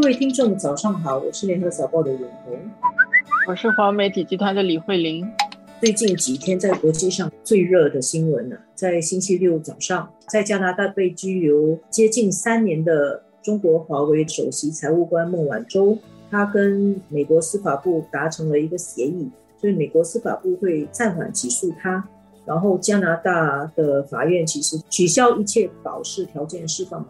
[0.00, 2.58] 各位听众，早上好，我是联合早报的永红，
[3.46, 5.30] 我是华媒体集团的李慧玲。
[5.78, 15.98] 最近几天在国际上最热的新闻呢，在星期六早上，在加拿大被拘留接近三年的中国华为首席财务官孟晚舟，
[16.30, 19.28] 他跟美国司法部达成了一个协议，
[19.60, 22.02] 所以美国司法部会暂缓起诉他。
[22.50, 27.08] 然后加拿大的法院其实取消一切保释条件释放的，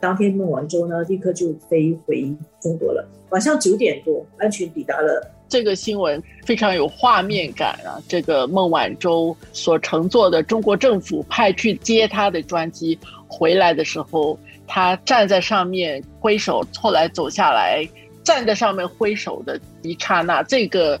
[0.00, 2.22] 当天孟晚舟呢立刻就飞回
[2.60, 3.08] 中国了。
[3.28, 5.30] 晚上九点多，安全抵达了。
[5.48, 8.02] 这个新闻非常有画面感啊！
[8.08, 14.36] 这个孟晚舟所乘坐的中国政府派去接他的专机回来的时候，
[14.66, 17.88] 他站在上面挥手，后来走下来，
[18.30, 20.98] 站在上面挥手的一刹那，这个。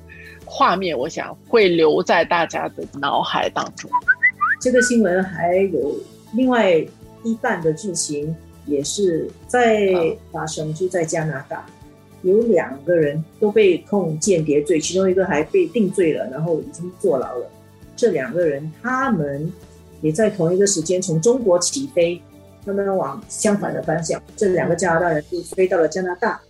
[0.52, 3.88] 画面，我想会留在大家的脑海当中。
[4.60, 5.94] 这个新闻还有
[6.34, 6.74] 另外
[7.22, 8.34] 一半的剧情
[8.66, 9.94] 也是在
[10.32, 11.64] 发生，就在加拿大，
[12.22, 17.48] 有两个人都被控间谍罪，其中一个还被定罪了，然后已经坐牢了。
[17.94, 19.52] 这两个人他们
[20.02, 22.20] 也在同一个时间从中国起飞，
[22.66, 24.20] 他们往相反的方向。
[24.36, 26.40] 这两个加拿大人就飞到了加拿大，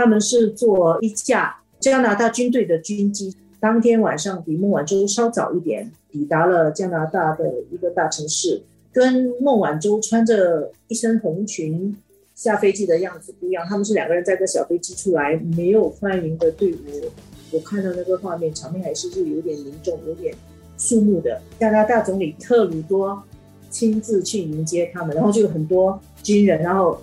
[0.00, 3.36] 他们是坐一架加拿大军队的军机。
[3.60, 8.62] 当天晚上比孟晚舟稍早一点抵达了加拿大的一个大城市，
[8.94, 11.94] 跟孟晚舟穿着一身红裙
[12.34, 13.66] 下飞机的样子不一样。
[13.68, 16.76] 他们是两个人在个小飞机出来，没有欢迎的队伍。
[17.52, 20.34] 我看到那个画面，场面还是是有点凝重、有点
[20.78, 21.42] 肃穆的。
[21.58, 23.22] 加拿大总理特鲁多
[23.68, 26.98] 亲自去迎接他们，然后就有很多军人，然后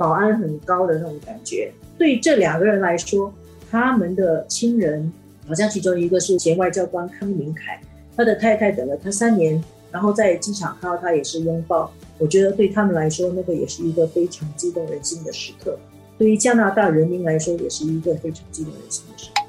[0.00, 1.70] 保安很高的那种感觉。
[1.98, 3.30] 对这两个人来说，
[3.70, 5.12] 他们的亲人。
[5.48, 7.80] 好像其中一个是前外交官康明凯，
[8.16, 11.92] 他的太太等了他三年，然后在机场看到他也是拥抱。
[12.18, 15.76] 我觉得对他们来说，那个也是一个非常激动人心的时刻。
[16.16, 19.42] 对于加拿大人民来说，也是一个非常激动人心的时刻。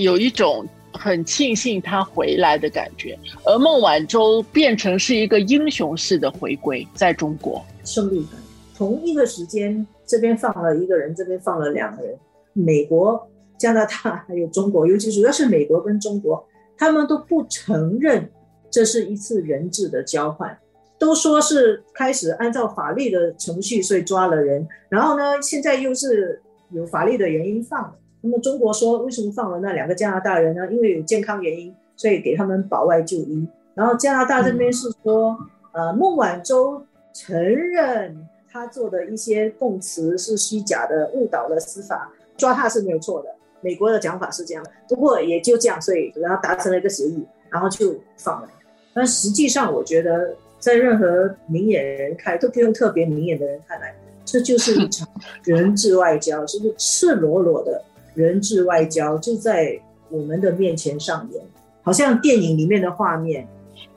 [0.00, 8.41] 有一种很庆幸他回来的感觉，而孟晚舟变成是一个英雄式的回归，在中国胜利感。
[8.82, 12.18] 同一个时间，这边放了一个人，这边放了两个人，
[12.52, 13.28] 美国。
[13.56, 16.44] 加拿大还有中国，尤其主要是美国跟中国，
[16.76, 18.28] 他们都不承认
[18.68, 20.58] 这是一次人质的交换，
[20.98, 27.94] 都说是开始按照法律的程序，所以抓了人，然后呢，现在又是有法律的原因放。
[28.20, 30.66] 那么中国说为什么放了那两个加拿大人呢？
[30.72, 33.46] 因为有健康原因，所以给他们保外就医。
[33.74, 35.38] 然后加拿大这边是说，
[35.70, 43.28] 呃，孟晚舟承认他做的一些供词是虚假的，误导了司法，抓他是没有错的。
[43.62, 48.48] 美国的讲法是这样，不过也就这样，所以然后达成了一个协议，然后就放了。
[48.92, 55.08] 但实际上，我觉得在任何明眼人看，都不用特别明眼的人看来，这就是一场
[55.44, 57.82] 人质外交，就是赤裸裸的
[58.14, 59.80] 人质外交，就在
[60.10, 61.42] 我们的面前上演，
[61.82, 63.48] 好像电影里面的画面。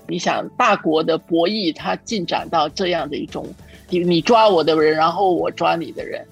[0.07, 3.47] 你想，大国的博弈，它进展到这样的一种，
[3.89, 6.25] 你你抓我的人，然后我抓你的人。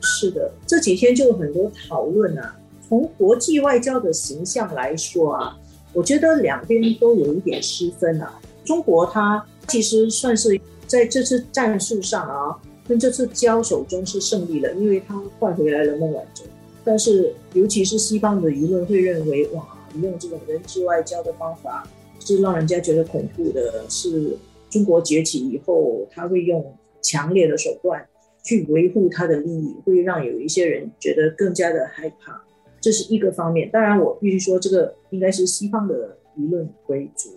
[0.00, 2.56] 是的，这几天就有很多讨论啊。
[2.88, 5.56] 从国际外交的形象来说啊，
[5.92, 8.40] 我觉得两边都有一点失分啊。
[8.64, 12.56] 中国它其实算是在这次战术上啊，
[12.88, 16.44] 跟这次交手中是胜利了，因为它换回来了孟晚舟。
[16.82, 21.86] 但是，尤其是西方的舆论会认为，哇，你用这种人质外交的方法
[22.18, 24.36] 是让人家觉得恐怖的，是
[24.70, 28.06] 中国崛起以后他会用强烈的手段。
[28.42, 32.42] 去维护他的利益，会让有一些人觉得更加的害怕，
[32.80, 33.70] 这是一个方面。
[33.70, 37.28] 当然，我必须说，这个应该是西方的舆论为主。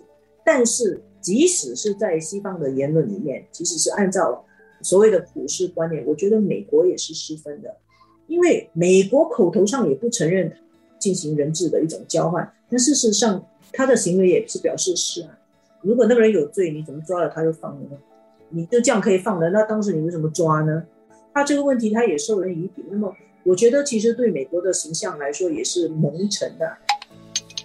[0.42, 4.42] 但是，即使是在西方的言论里面，即使是按照
[4.80, 7.76] 所谓的普世观念，我觉得美国也是失分的，
[8.26, 10.50] 因为美国口头上也不承认
[10.98, 15.38] 进行人质的一种交换，但事实上他的行为也是表示是啊。
[15.84, 17.96] 如果那个人有罪，你怎么抓了他就放了呢？
[18.48, 19.50] 你就这样可以放的？
[19.50, 20.82] 那当时你为什么抓呢？
[21.34, 22.86] 他这个问题，他也受人疑点。
[22.90, 23.12] 那么，
[23.44, 26.66] 我觉得其实对美国的形象来说也是蒙尘的。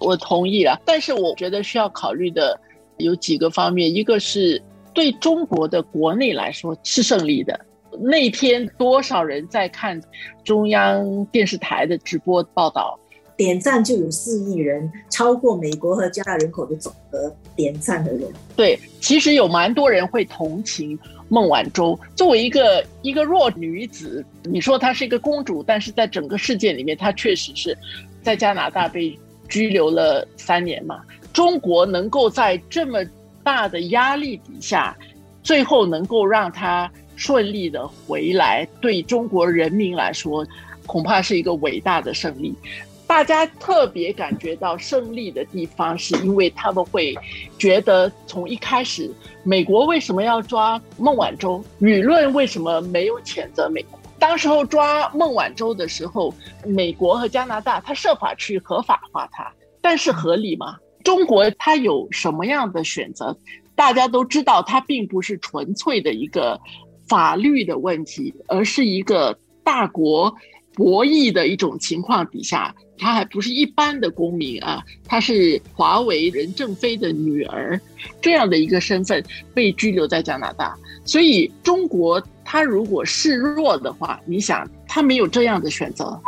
[0.02, 2.60] 我同意啊，但是我觉得需要考虑的
[2.98, 3.94] 有几个方面。
[3.94, 4.62] 一个是
[4.94, 7.58] 对中国的国内来说是胜利的。
[8.02, 10.02] 那天多少人在看
[10.44, 13.00] 中央电视台的直播报道？
[13.40, 17.34] 点赞就有四亿人，超过美国和加拿大人口的总和。
[17.56, 18.22] 点赞的人，
[18.56, 20.98] 对，其实有蛮多人会同情
[21.28, 21.98] 孟晚舟。
[22.16, 27.78] 作为一个一个弱女子，你说她是一个公主，但是在整个事件里面，她确实是
[28.24, 29.18] 在加拿大被
[29.50, 31.02] 拘留了三年嘛。
[31.34, 33.00] 中国能够在这么
[33.44, 34.98] 大的压力底下，
[35.44, 40.48] 最后能够让她顺利的回来，对中国人民来说，
[40.86, 42.56] 恐怕是一个伟大的胜利。
[43.10, 47.18] 大家特别感觉到胜利的地方，是因为他们会
[47.58, 49.12] 觉得从一开始，
[49.42, 51.60] 美国为什么要抓孟晚舟？
[51.82, 54.00] 舆论为什么没有谴责美国？
[54.20, 56.32] 当时候抓孟晚舟的时候，
[56.64, 59.52] 美国和加拿大他设法去合法化它，
[59.82, 60.78] 但是合理吗？
[61.04, 63.36] 中国它有什么样的选择？
[63.74, 66.62] 大家都知道，它并不是纯粹的一个
[67.08, 70.32] 法律的问题，而是一个大国
[70.74, 72.76] 博弈的一种情况底下。
[73.02, 77.80] 他还不是一般的公民啊，他是华为任正非的女儿，
[78.20, 79.24] 这样的一个身份
[79.54, 80.78] 被拘留在加拿大。
[81.06, 86.20] 所以中国他如果示弱的话，你想他没有这样的选择。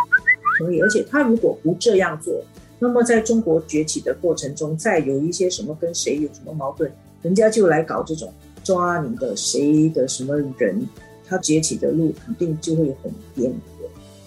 [0.58, 2.42] 所以，而且他如果不这样做，
[2.80, 6.90] 那么在中国崛起的过程中，再有一些什么跟谁有什么矛盾，
[7.22, 8.34] 人家就来搞这种
[8.64, 10.88] 抓你的谁的什么人，
[11.28, 13.54] 他崛起的路肯定就会很颠，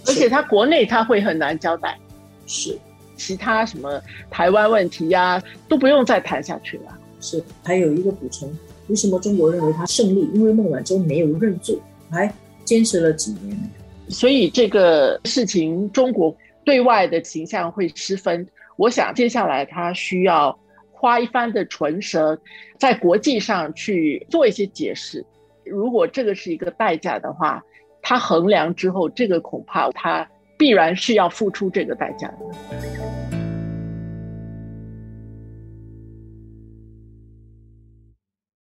[0.07, 1.99] 而且他国内他会很难交代。
[2.47, 2.79] 是，
[3.17, 6.99] 其他什么台湾问题呀，都不用再谈下去了。
[7.21, 8.53] 是，还有一个补充，
[8.89, 10.29] 为什么中国认为他胜利？
[10.35, 11.79] 因为孟晚舟没有认罪，
[12.11, 12.31] 还
[12.65, 13.57] 坚持了几年，
[14.09, 18.47] 所以这个事情中国对外的形象会失分。
[18.77, 20.59] 我想接下来他需要
[20.93, 22.39] 花一番的唇舌，
[22.79, 25.25] 在国际上去做一些解释。
[25.65, 27.63] 如果这个是一个代价的话，
[28.05, 30.25] 他衡量之后，这个恐怕他。
[30.57, 33.14] 必然是要付出这个代价的。